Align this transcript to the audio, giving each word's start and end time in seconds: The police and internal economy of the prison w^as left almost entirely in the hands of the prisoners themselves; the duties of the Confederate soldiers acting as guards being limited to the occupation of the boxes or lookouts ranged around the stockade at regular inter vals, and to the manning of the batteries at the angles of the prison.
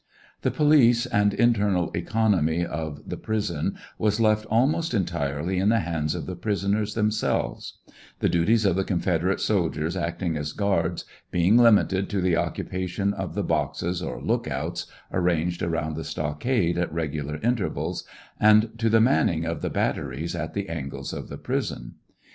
The 0.41 0.49
police 0.49 1.05
and 1.05 1.31
internal 1.31 1.91
economy 1.93 2.65
of 2.65 3.07
the 3.07 3.17
prison 3.17 3.77
w^as 3.99 4.19
left 4.19 4.47
almost 4.47 4.95
entirely 4.95 5.59
in 5.59 5.69
the 5.69 5.81
hands 5.81 6.15
of 6.15 6.25
the 6.25 6.35
prisoners 6.35 6.95
themselves; 6.95 7.77
the 8.17 8.27
duties 8.27 8.65
of 8.65 8.75
the 8.75 8.83
Confederate 8.83 9.39
soldiers 9.39 9.95
acting 9.95 10.37
as 10.37 10.53
guards 10.53 11.05
being 11.29 11.55
limited 11.55 12.09
to 12.09 12.19
the 12.19 12.35
occupation 12.35 13.13
of 13.13 13.35
the 13.35 13.43
boxes 13.43 14.01
or 14.01 14.19
lookouts 14.19 14.87
ranged 15.11 15.61
around 15.61 15.95
the 15.95 16.03
stockade 16.03 16.79
at 16.79 16.91
regular 16.91 17.35
inter 17.35 17.69
vals, 17.69 18.03
and 18.39 18.71
to 18.79 18.89
the 18.89 19.01
manning 19.01 19.45
of 19.45 19.61
the 19.61 19.69
batteries 19.69 20.35
at 20.35 20.55
the 20.55 20.67
angles 20.67 21.13
of 21.13 21.29
the 21.29 21.37
prison. 21.37 21.93